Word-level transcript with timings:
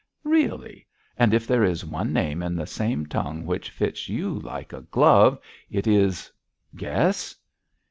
"''Really! 0.23 0.87
and 1.15 1.31
if 1.31 1.45
there 1.45 1.63
is 1.63 1.85
one 1.85 2.11
name 2.11 2.41
in 2.41 2.55
the 2.55 2.65
same 2.65 3.05
tongue 3.05 3.45
which 3.45 3.69
fits 3.69 4.09
you 4.09 4.39
like 4.39 4.73
a 4.73 4.81
glove, 4.81 5.37
it 5.69 5.85
is 5.85 6.31
guess!' 6.75 7.35